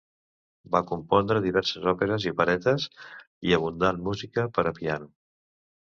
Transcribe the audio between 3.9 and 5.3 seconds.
música per a piano.